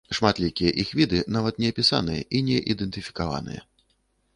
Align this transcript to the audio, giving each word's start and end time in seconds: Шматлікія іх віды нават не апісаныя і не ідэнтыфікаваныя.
Шматлікія 0.17 0.71
іх 0.83 0.93
віды 1.01 1.19
нават 1.37 1.61
не 1.65 1.71
апісаныя 1.75 2.21
і 2.39 2.43
не 2.51 2.57
ідэнтыфікаваныя. 2.77 3.61